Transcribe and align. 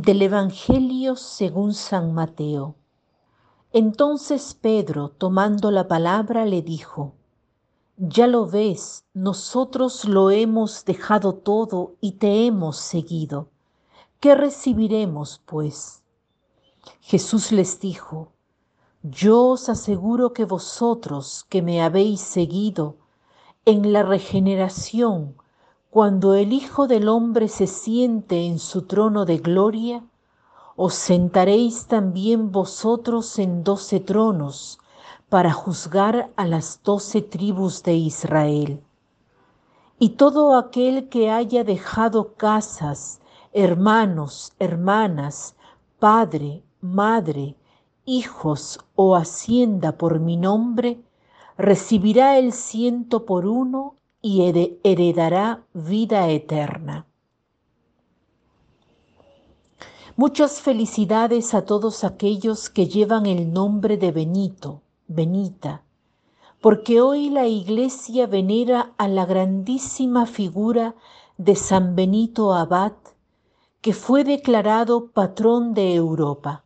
Del 0.00 0.22
Evangelio 0.22 1.16
según 1.16 1.74
San 1.74 2.14
Mateo. 2.14 2.76
Entonces 3.72 4.54
Pedro, 4.54 5.08
tomando 5.08 5.72
la 5.72 5.88
palabra, 5.88 6.44
le 6.44 6.62
dijo, 6.62 7.14
Ya 7.96 8.28
lo 8.28 8.46
ves, 8.46 9.06
nosotros 9.12 10.04
lo 10.04 10.30
hemos 10.30 10.84
dejado 10.84 11.34
todo 11.34 11.96
y 12.00 12.12
te 12.12 12.46
hemos 12.46 12.76
seguido. 12.76 13.48
¿Qué 14.20 14.36
recibiremos, 14.36 15.42
pues? 15.44 16.04
Jesús 17.00 17.50
les 17.50 17.80
dijo, 17.80 18.30
Yo 19.02 19.46
os 19.48 19.68
aseguro 19.68 20.32
que 20.32 20.44
vosotros 20.44 21.44
que 21.48 21.60
me 21.60 21.82
habéis 21.82 22.20
seguido, 22.20 22.98
en 23.64 23.92
la 23.92 24.04
regeneración, 24.04 25.34
cuando 25.90 26.34
el 26.34 26.52
Hijo 26.52 26.86
del 26.86 27.08
Hombre 27.08 27.48
se 27.48 27.66
siente 27.66 28.44
en 28.44 28.58
su 28.58 28.82
trono 28.82 29.24
de 29.24 29.38
gloria, 29.38 30.04
os 30.76 30.94
sentaréis 30.94 31.86
también 31.86 32.52
vosotros 32.52 33.38
en 33.38 33.64
doce 33.64 33.98
tronos 33.98 34.78
para 35.30 35.52
juzgar 35.52 36.30
a 36.36 36.46
las 36.46 36.82
doce 36.82 37.22
tribus 37.22 37.82
de 37.82 37.94
Israel. 37.94 38.82
Y 39.98 40.10
todo 40.10 40.56
aquel 40.56 41.08
que 41.08 41.30
haya 41.30 41.64
dejado 41.64 42.34
casas, 42.34 43.20
hermanos, 43.52 44.52
hermanas, 44.58 45.56
padre, 45.98 46.62
madre, 46.82 47.56
hijos 48.04 48.78
o 48.94 49.16
hacienda 49.16 49.96
por 49.96 50.20
mi 50.20 50.36
nombre, 50.36 51.02
recibirá 51.56 52.38
el 52.38 52.52
ciento 52.52 53.24
por 53.24 53.46
uno 53.46 53.96
y 54.20 54.78
heredará 54.82 55.64
vida 55.72 56.28
eterna. 56.28 57.06
Muchas 60.16 60.60
felicidades 60.60 61.54
a 61.54 61.64
todos 61.64 62.02
aquellos 62.02 62.70
que 62.70 62.88
llevan 62.88 63.26
el 63.26 63.52
nombre 63.52 63.96
de 63.96 64.10
Benito, 64.10 64.82
Benita, 65.06 65.84
porque 66.60 67.00
hoy 67.00 67.30
la 67.30 67.46
Iglesia 67.46 68.26
venera 68.26 68.94
a 68.98 69.06
la 69.06 69.26
grandísima 69.26 70.26
figura 70.26 70.96
de 71.36 71.54
San 71.54 71.94
Benito 71.94 72.52
Abad, 72.52 72.94
que 73.80 73.92
fue 73.92 74.24
declarado 74.24 75.12
patrón 75.12 75.72
de 75.72 75.94
Europa. 75.94 76.64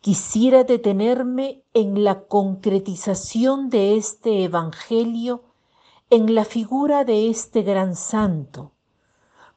Quisiera 0.00 0.64
detenerme 0.64 1.62
en 1.74 2.02
la 2.02 2.24
concretización 2.24 3.70
de 3.70 3.96
este 3.96 4.42
Evangelio 4.42 5.44
en 6.08 6.36
la 6.36 6.44
figura 6.44 7.04
de 7.04 7.28
este 7.28 7.62
gran 7.62 7.96
santo, 7.96 8.70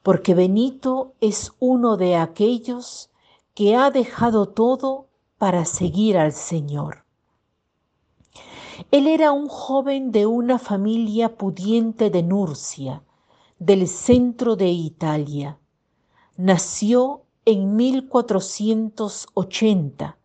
porque 0.02 0.34
Benito 0.34 1.14
es 1.20 1.52
uno 1.60 1.96
de 1.96 2.16
aquellos 2.16 3.12
que 3.54 3.76
ha 3.76 3.92
dejado 3.92 4.48
todo 4.48 5.06
para 5.38 5.64
seguir 5.64 6.18
al 6.18 6.32
Señor. 6.32 7.04
Él 8.90 9.06
era 9.06 9.30
un 9.30 9.46
joven 9.46 10.10
de 10.10 10.26
una 10.26 10.58
familia 10.58 11.36
pudiente 11.36 12.10
de 12.10 12.24
Nurcia, 12.24 13.04
del 13.60 13.86
centro 13.86 14.56
de 14.56 14.70
Italia. 14.70 15.60
Nació 16.36 17.22
en 17.44 17.76
1480, 17.76 20.18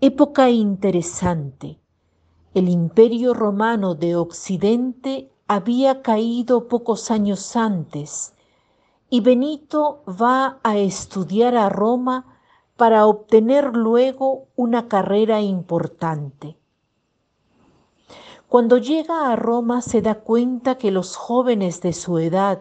época 0.00 0.50
interesante. 0.50 1.80
El 2.52 2.68
imperio 2.68 3.32
romano 3.32 3.94
de 3.94 4.16
Occidente 4.16 5.30
había 5.48 6.02
caído 6.02 6.68
pocos 6.68 7.10
años 7.10 7.56
antes 7.56 8.34
y 9.08 9.22
Benito 9.22 10.02
va 10.06 10.58
a 10.62 10.76
estudiar 10.76 11.56
a 11.56 11.70
Roma 11.70 12.26
para 12.76 13.06
obtener 13.06 13.74
luego 13.74 14.44
una 14.56 14.88
carrera 14.88 15.40
importante. 15.40 16.58
Cuando 18.46 18.76
llega 18.76 19.32
a 19.32 19.36
Roma 19.36 19.80
se 19.80 20.02
da 20.02 20.16
cuenta 20.16 20.76
que 20.76 20.90
los 20.90 21.16
jóvenes 21.16 21.80
de 21.80 21.94
su 21.94 22.18
edad 22.18 22.60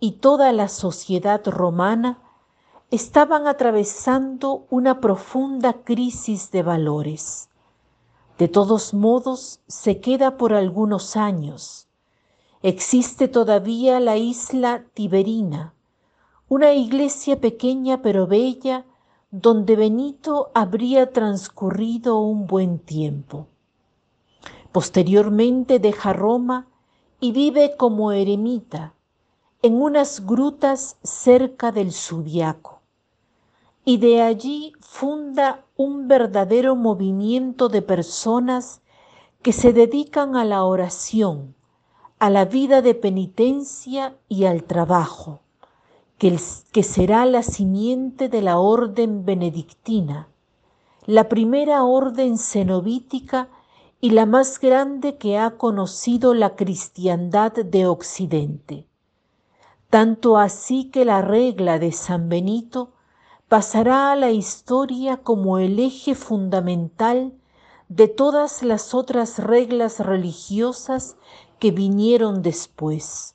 y 0.00 0.12
toda 0.12 0.52
la 0.52 0.66
sociedad 0.66 1.40
romana 1.46 2.18
estaban 2.90 3.46
atravesando 3.46 4.66
una 4.70 5.00
profunda 5.00 5.84
crisis 5.84 6.50
de 6.50 6.64
valores. 6.64 7.48
De 8.38 8.48
todos 8.48 8.92
modos, 8.92 9.60
se 9.68 10.00
queda 10.00 10.36
por 10.36 10.52
algunos 10.52 11.16
años 11.16 11.87
Existe 12.62 13.28
todavía 13.28 14.00
la 14.00 14.16
isla 14.16 14.84
Tiberina, 14.92 15.74
una 16.48 16.72
iglesia 16.72 17.40
pequeña 17.40 18.02
pero 18.02 18.26
bella 18.26 18.84
donde 19.30 19.76
Benito 19.76 20.50
habría 20.54 21.12
transcurrido 21.12 22.18
un 22.18 22.46
buen 22.46 22.80
tiempo. 22.80 23.46
Posteriormente 24.72 25.78
deja 25.78 26.12
Roma 26.12 26.66
y 27.20 27.32
vive 27.32 27.76
como 27.76 28.10
eremita 28.10 28.94
en 29.62 29.80
unas 29.80 30.26
grutas 30.26 30.98
cerca 31.02 31.70
del 31.70 31.92
Subiaco. 31.92 32.80
Y 33.84 33.98
de 33.98 34.22
allí 34.22 34.72
funda 34.80 35.64
un 35.76 36.08
verdadero 36.08 36.74
movimiento 36.74 37.68
de 37.68 37.82
personas 37.82 38.82
que 39.42 39.52
se 39.52 39.72
dedican 39.72 40.36
a 40.36 40.44
la 40.44 40.64
oración, 40.64 41.54
a 42.18 42.30
la 42.30 42.44
vida 42.44 42.82
de 42.82 42.94
penitencia 42.94 44.16
y 44.28 44.44
al 44.44 44.64
trabajo, 44.64 45.40
que, 46.18 46.36
que 46.72 46.82
será 46.82 47.24
la 47.26 47.42
simiente 47.42 48.28
de 48.28 48.42
la 48.42 48.58
orden 48.58 49.24
benedictina, 49.24 50.28
la 51.06 51.28
primera 51.28 51.84
orden 51.84 52.36
cenobítica 52.38 53.48
y 54.00 54.10
la 54.10 54.26
más 54.26 54.60
grande 54.60 55.16
que 55.16 55.38
ha 55.38 55.56
conocido 55.56 56.34
la 56.34 56.56
cristiandad 56.56 57.52
de 57.52 57.86
Occidente. 57.86 58.86
Tanto 59.90 60.38
así 60.38 60.90
que 60.90 61.04
la 61.04 61.22
regla 61.22 61.78
de 61.78 61.92
San 61.92 62.28
Benito 62.28 62.92
pasará 63.48 64.12
a 64.12 64.16
la 64.16 64.30
historia 64.30 65.18
como 65.18 65.58
el 65.58 65.78
eje 65.78 66.14
fundamental 66.14 67.32
de 67.88 68.06
todas 68.06 68.62
las 68.62 68.92
otras 68.92 69.38
reglas 69.38 70.00
religiosas 70.00 71.16
que 71.58 71.70
vinieron 71.70 72.42
después. 72.42 73.34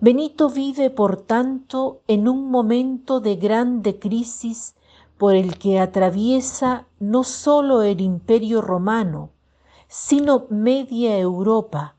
Benito 0.00 0.50
vive, 0.50 0.90
por 0.90 1.16
tanto, 1.16 2.00
en 2.08 2.28
un 2.28 2.50
momento 2.50 3.20
de 3.20 3.36
grande 3.36 3.98
crisis 3.98 4.74
por 5.16 5.36
el 5.36 5.58
que 5.58 5.78
atraviesa 5.78 6.86
no 6.98 7.22
sólo 7.22 7.82
el 7.82 8.00
imperio 8.00 8.60
romano, 8.60 9.30
sino 9.86 10.46
media 10.50 11.18
Europa, 11.18 11.94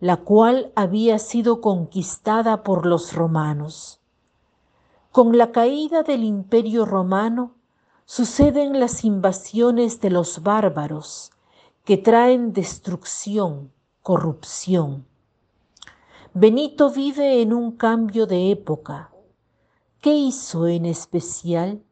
la 0.00 0.18
cual 0.18 0.72
había 0.76 1.18
sido 1.18 1.60
conquistada 1.60 2.62
por 2.62 2.84
los 2.84 3.14
romanos. 3.14 4.00
Con 5.10 5.38
la 5.38 5.50
caída 5.50 6.02
del 6.02 6.24
imperio 6.24 6.84
romano 6.84 7.54
suceden 8.04 8.78
las 8.78 9.04
invasiones 9.04 10.00
de 10.00 10.10
los 10.10 10.42
bárbaros, 10.42 11.30
que 11.84 11.96
traen 11.96 12.52
destrucción, 12.52 13.72
corrupción. 14.08 15.04
Benito 16.32 16.88
vive 16.90 17.42
en 17.42 17.52
un 17.52 17.72
cambio 17.72 18.26
de 18.26 18.50
época. 18.50 19.12
¿Qué 20.00 20.14
hizo 20.14 20.66
en 20.66 20.86
especial? 20.86 21.84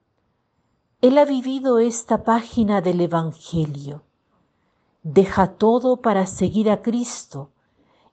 Él 1.03 1.19
ha 1.19 1.27
vivido 1.27 1.79
esta 1.79 2.25
página 2.25 2.81
del 2.81 3.03
Evangelio. 3.03 4.03
Deja 5.03 5.59
todo 5.59 6.01
para 6.01 6.25
seguir 6.25 6.71
a 6.71 6.81
Cristo 6.81 7.51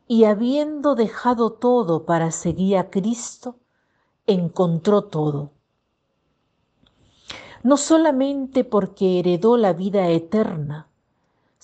y 0.06 0.26
habiendo 0.26 0.96
dejado 0.96 1.54
todo 1.54 2.06
para 2.06 2.32
seguir 2.32 2.76
a 2.80 2.90
Cristo, 2.90 3.56
encontró 4.28 5.06
todo. 5.06 5.52
No 7.64 7.78
solamente 7.78 8.66
porque 8.66 9.20
heredó 9.20 9.56
la 9.56 9.72
vida 9.72 10.10
eterna, 10.10 10.90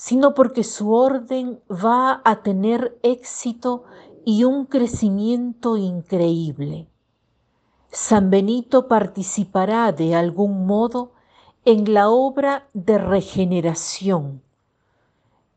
sino 0.01 0.34
porque 0.34 0.63
su 0.63 0.94
orden 0.94 1.60
va 1.69 2.22
a 2.24 2.42
tener 2.42 2.98
éxito 3.04 3.84
y 4.24 4.46
un 4.46 4.66
crecimiento 4.66 5.75
increíble. 5.75 6.88
San 7.92 8.30
Benito 8.30 8.88
participará 8.88 9.92
de 9.92 10.16
algún 10.16 10.66
modo 10.66 11.12
en 11.66 11.94
la 11.94 12.10
obra 12.10 12.69
de 12.74 12.98
regeneración, 12.98 14.42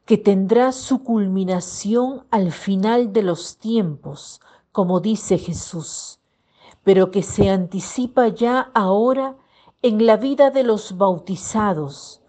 que 0.07 0.19
tendrá 0.19 0.73
su 0.73 1.05
culminación 1.05 2.25
al 2.33 2.51
final 2.51 3.13
de 3.13 3.23
los 3.23 3.59
tiempos, 3.59 4.41
como 4.73 4.99
dice 4.99 5.39
Jesús, 5.39 6.19
pero 6.83 7.13
que 7.13 7.23
se 7.23 7.49
anticipa 7.49 8.27
ya 8.27 8.73
ahora 8.75 9.37
en 9.83 10.05
la 10.05 10.17
vida 10.17 10.51
de 10.51 10.65
los 10.65 10.99
bautizados, 10.99 12.22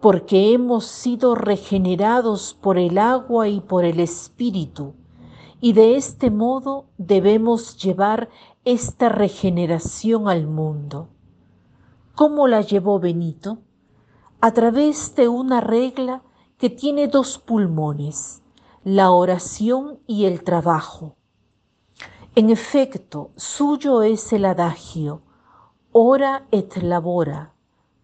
porque 0.00 0.52
hemos 0.52 0.86
sido 0.86 1.34
regenerados 1.34 2.54
por 2.60 2.78
el 2.78 2.98
agua 2.98 3.48
y 3.48 3.60
por 3.60 3.84
el 3.84 3.98
Espíritu, 3.98 4.94
y 5.60 5.72
de 5.72 5.96
este 5.96 6.30
modo 6.30 6.86
debemos 6.98 7.76
llevar 7.76 8.28
esta 8.64 9.08
regeneración 9.08 10.28
al 10.28 10.46
mundo. 10.46 11.08
¿Cómo 12.14 12.46
la 12.46 12.60
llevó 12.60 13.00
Benito? 13.00 13.58
A 14.40 14.52
través 14.52 15.16
de 15.16 15.26
una 15.26 15.60
regla 15.60 16.22
que 16.58 16.70
tiene 16.70 17.08
dos 17.08 17.38
pulmones, 17.38 18.42
la 18.84 19.10
oración 19.10 19.98
y 20.06 20.26
el 20.26 20.44
trabajo. 20.44 21.16
En 22.36 22.50
efecto, 22.50 23.30
suyo 23.34 24.02
es 24.02 24.32
el 24.32 24.44
adagio, 24.44 25.22
ora 25.90 26.46
et 26.52 26.76
labora, 26.76 27.52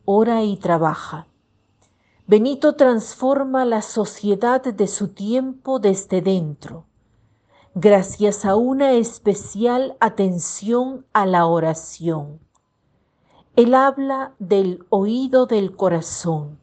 ora 0.05 0.43
y 0.43 0.57
trabaja. 0.57 1.29
Benito 2.27 2.75
transforma 2.75 3.67
la 3.67 3.83
sociedad 3.83 4.63
de 4.63 4.87
su 4.87 5.09
tiempo 5.09 5.79
desde 5.79 6.23
dentro, 6.23 6.87
gracias 7.75 8.47
a 8.47 8.57
una 8.57 8.93
especial 8.93 9.95
atención 10.01 11.05
a 11.13 11.27
la 11.27 11.45
oración. 11.45 12.41
Él 13.57 13.75
habla 13.75 14.33
del 14.39 14.87
oído 14.89 15.45
del 15.45 15.77
corazón, 15.77 16.59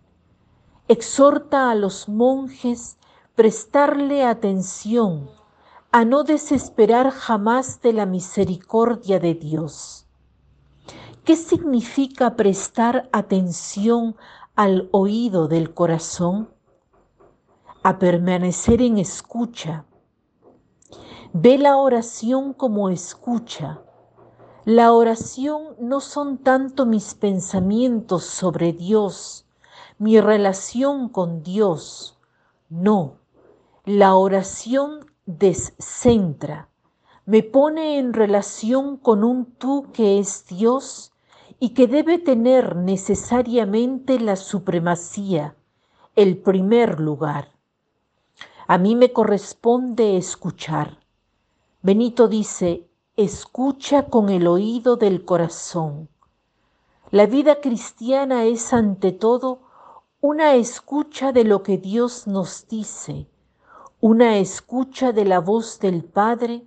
exhorta 0.88 1.70
a 1.70 1.76
los 1.76 2.10
monjes 2.10 2.98
prestarle 3.36 4.26
atención, 4.26 5.30
a 5.92 6.06
no 6.06 6.24
desesperar 6.24 7.12
jamás 7.12 7.82
de 7.84 7.94
la 7.94 8.08
misericordia 8.08 9.20
de 9.20 9.36
Dios. 9.36 10.08
¿Qué 11.24 11.36
significa 11.36 12.36
prestar 12.36 13.08
atención 13.12 14.16
al 14.56 14.90
oído 14.92 15.48
del 15.48 15.74
corazón? 15.74 16.50
A 17.84 18.00
permanecer 18.00 18.82
en 18.82 18.98
escucha. 18.98 19.86
Ve 21.34 21.58
la 21.58 21.78
oración 21.78 22.54
como 22.54 22.90
escucha. 22.90 23.82
La 24.66 24.94
oración 24.94 25.76
no 25.80 26.02
son 26.02 26.38
tanto 26.38 26.86
mis 26.86 27.16
pensamientos 27.16 28.26
sobre 28.26 28.74
Dios, 28.74 29.48
mi 29.98 30.20
relación 30.20 31.10
con 31.10 31.42
Dios. 31.42 32.20
No, 32.70 33.16
la 33.86 34.16
oración 34.16 35.06
descentra, 35.26 36.70
me 37.26 37.42
pone 37.44 37.98
en 37.98 38.14
relación 38.14 38.98
con 38.98 39.24
un 39.24 39.46
tú 39.46 39.88
que 39.94 40.20
es 40.20 40.46
Dios 40.48 41.11
y 41.64 41.76
que 41.76 41.86
debe 41.86 42.18
tener 42.18 42.76
necesariamente 42.76 44.20
la 44.20 44.36
supremacía, 44.36 45.56
el 46.16 46.40
primer 46.40 47.00
lugar. 47.00 47.50
A 48.66 48.80
mí 48.80 48.96
me 48.96 49.14
corresponde 49.14 50.18
escuchar. 50.18 50.98
Benito 51.84 52.28
dice, 52.28 52.90
escucha 53.16 54.08
con 54.08 54.30
el 54.30 54.48
oído 54.48 54.98
del 54.98 55.24
corazón. 55.24 56.10
La 57.12 57.28
vida 57.28 57.62
cristiana 57.62 58.46
es 58.46 58.74
ante 58.74 59.12
todo 59.12 59.60
una 60.20 60.56
escucha 60.56 61.32
de 61.32 61.44
lo 61.44 61.62
que 61.62 61.78
Dios 61.78 62.26
nos 62.26 62.68
dice, 62.70 63.28
una 64.00 64.40
escucha 64.40 65.12
de 65.12 65.26
la 65.26 65.38
voz 65.40 65.80
del 65.80 66.06
Padre 66.06 66.66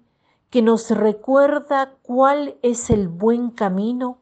que 0.51 0.63
nos 0.63 0.93
recuerda 0.93 1.97
cuál 2.03 2.59
es 2.63 2.91
el 2.91 3.09
buen 3.09 3.51
camino 3.51 4.19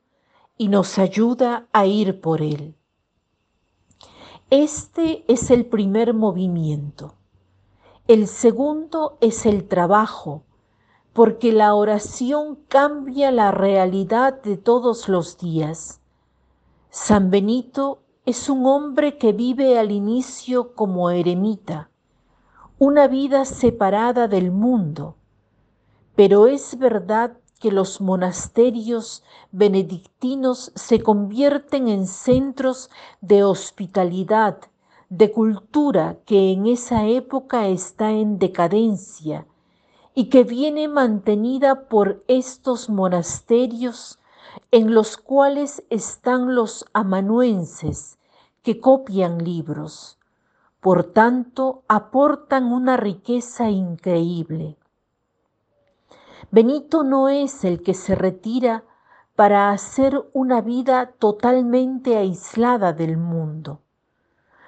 y 0.57 0.69
nos 0.69 0.99
ayuda 0.99 1.67
a 1.73 1.87
ir 1.87 2.21
por 2.21 2.43
él. 2.43 2.77
Este 4.51 5.25
es 5.33 5.51
el 5.51 5.65
primer 5.67 6.13
movimiento. 6.13 7.15
El 8.07 8.27
segundo 8.27 9.17
es 9.21 9.47
el 9.47 9.67
trabajo, 9.67 10.43
porque 11.13 11.53
la 11.53 11.75
oración 11.75 12.59
cambia 12.69 13.31
la 13.31 13.51
realidad 13.51 14.43
de 14.43 14.57
todos 14.57 15.09
los 15.09 15.39
días. 15.39 16.01
San 16.91 17.31
Benito 17.31 18.03
es 18.27 18.49
un 18.49 18.67
hombre 18.67 19.19
que 19.19 19.33
vive 19.33 19.79
al 19.79 19.91
inicio 19.91 20.75
como 20.75 21.11
eremita, 21.11 21.91
una 22.79 23.09
vida 23.09 23.45
separada 23.45 24.29
del 24.29 24.51
mundo, 24.51 25.17
pero 26.15 26.47
es 26.47 26.79
verdad 26.79 27.39
que 27.63 27.71
los 27.71 28.01
monasterios 28.01 29.23
benedictinos 29.53 30.73
se 30.75 31.01
convierten 31.01 31.87
en 31.87 32.09
centros 32.09 32.91
de 33.21 33.45
hospitalidad, 33.45 34.59
de 35.09 35.31
cultura 35.31 36.17
que 36.27 36.51
en 36.51 36.67
esa 36.67 37.07
época 37.07 37.69
está 37.69 38.11
en 38.11 38.41
decadencia 38.41 39.47
y 40.13 40.25
que 40.25 40.43
viene 40.43 40.89
mantenida 40.89 41.89
por 41.89 42.25
estos 42.27 42.91
monasterios 42.91 44.19
en 44.73 44.93
los 44.93 45.17
cuales 45.17 45.85
están 45.89 46.57
los 46.57 46.85
amanuenses 46.93 48.19
que 48.65 48.81
copian 48.81 49.39
libros. 49.39 50.19
Por 50.81 51.05
tanto, 51.05 51.85
aportan 51.87 52.73
una 52.73 52.97
riqueza 52.97 53.71
increíble. 53.71 54.77
Benito 56.55 57.03
no 57.03 57.31
es 57.31 57.65
el 57.65 57.83
que 57.83 57.95
se 57.95 58.15
retira 58.15 58.85
para 59.35 59.71
hacer 59.71 60.23
una 60.35 60.61
vida 60.61 61.13
totalmente 61.19 62.19
aislada 62.19 62.93
del 62.93 63.17
mundo, 63.17 63.81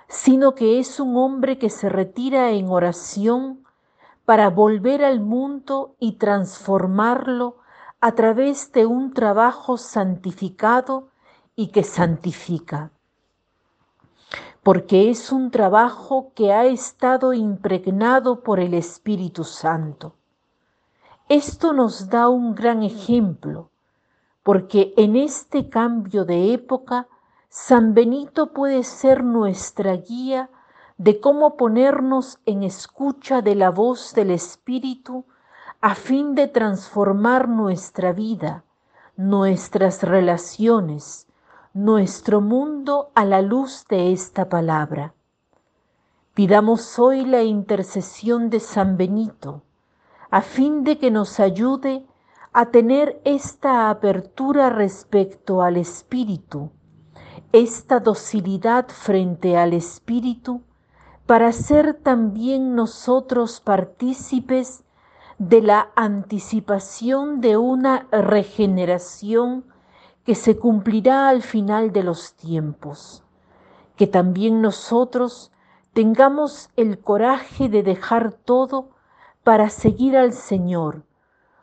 sino 0.09 0.55
que 0.55 0.79
es 0.79 0.99
un 0.99 1.15
hombre 1.19 1.59
que 1.59 1.69
se 1.69 1.91
retira 1.91 2.53
en 2.53 2.71
oración 2.71 3.67
para 4.25 4.49
volver 4.49 5.05
al 5.05 5.21
mundo 5.21 5.95
y 5.99 6.13
transformarlo 6.13 7.59
a 8.01 8.13
través 8.13 8.73
de 8.73 8.87
un 8.87 9.13
trabajo 9.13 9.77
santificado 9.77 11.11
y 11.55 11.67
que 11.67 11.83
santifica. 11.83 12.93
Porque 14.63 15.11
es 15.11 15.31
un 15.31 15.51
trabajo 15.51 16.33
que 16.35 16.51
ha 16.51 16.65
estado 16.65 17.35
impregnado 17.35 18.43
por 18.43 18.59
el 18.59 18.73
Espíritu 18.73 19.45
Santo 19.45 20.15
esto 21.29 21.73
nos 21.73 22.09
da 22.11 22.29
un 22.29 22.55
gran 22.55 22.83
ejemplo, 22.83 23.71
porque 24.43 24.93
en 24.97 25.17
este 25.17 25.71
cambio 25.71 26.25
de 26.25 26.53
época, 26.53 27.09
San 27.49 27.95
Benito 27.95 28.53
puede 28.53 28.83
ser 28.85 29.25
nuestra 29.25 29.97
guía 29.97 30.51
de 30.99 31.21
cómo 31.21 31.57
ponernos 31.57 32.39
en 32.47 32.63
escucha 32.63 33.43
de 33.43 33.55
la 33.55 33.71
voz 33.71 34.13
del 34.15 34.31
Espíritu 34.31 35.25
a 35.81 35.95
fin 35.95 36.35
de 36.35 36.47
transformar 36.47 37.49
nuestra 37.49 38.13
vida, 38.13 38.65
nuestras 39.17 40.03
relaciones, 40.03 41.27
nuestro 41.73 42.41
mundo 42.41 43.11
a 43.15 43.25
la 43.25 43.43
luz 43.43 43.85
de 43.89 44.13
esta 44.13 44.49
palabra. 44.49 45.15
Pidamos 46.35 46.99
hoy 46.99 47.25
la 47.25 47.43
intercesión 47.43 48.51
de 48.51 48.61
San 48.61 48.97
Benito, 48.97 49.63
a 50.35 50.43
fin 50.43 50.83
de 50.83 50.99
que 50.99 51.13
nos 51.13 51.39
ayude 51.39 52.05
a 52.53 52.67
tener 52.73 53.21
esta 53.25 53.89
apertura 53.89 54.69
respecto 54.69 55.63
al 55.63 55.77
Espíritu, 55.77 56.73
esta 57.53 58.01
docilidad 58.01 58.89
frente 58.89 59.57
al 59.57 59.75
Espíritu, 59.75 60.63
para 61.25 61.53
ser 61.53 61.95
también 61.95 62.75
nosotros 62.75 63.61
partícipes 63.61 64.83
de 65.39 65.63
la 65.63 65.93
anticipación 65.95 67.41
de 67.41 67.57
una 67.57 68.09
regeneración 68.11 69.65
que 70.25 70.35
se 70.35 70.59
cumplirá 70.59 71.29
al 71.29 71.43
final 71.43 71.93
de 71.93 72.03
los 72.03 72.35
tiempos, 72.35 73.23
que 73.95 74.09
también 74.09 74.61
nosotros 74.61 75.53
tengamos 75.93 76.71
el 76.75 76.99
coraje 76.99 77.69
de 77.69 77.85
dejar 77.85 78.33
todo 78.33 78.94
para 79.45 79.69
seguir 79.69 80.17
al 80.17 80.33
Señor, 80.33 81.05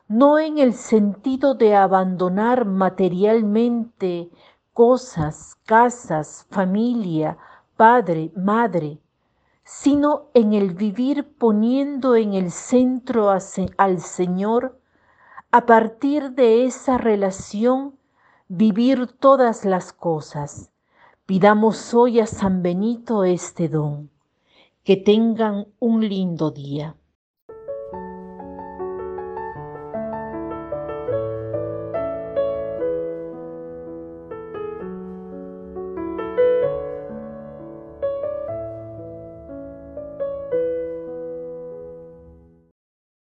no 0.08 0.38
en 0.38 0.60
el 0.60 0.74
sentido 0.74 1.56
de 1.56 1.76
abandonar 1.76 2.66
materialmente 2.66 4.30
cosas, 4.72 5.58
casas, 5.66 6.46
familia, 6.52 7.38
padre, 7.76 8.32
madre, 8.36 9.00
sino 9.64 10.28
en 10.34 10.54
el 10.54 10.76
vivir 10.76 11.36
poniendo 11.38 12.16
en 12.16 12.34
el 12.34 12.52
centro 12.52 13.32
al 13.32 14.00
Señor, 14.00 14.80
a 15.52 15.66
partir 15.66 16.32
de 16.32 16.66
esa 16.66 16.98
relación 16.98 17.98
vivir 18.48 19.08
todas 19.08 19.66
las 19.66 19.92
cosas. 19.92 20.70
Pidamos 21.26 21.94
hoy 21.94 22.20
a 22.20 22.28
San 22.28 22.62
Benito 22.62 23.24
este 23.24 23.70
don. 23.70 24.10
Que 24.84 24.98
tengan 24.98 25.68
un 25.80 26.08
lindo 26.08 26.52
día. 26.52 26.96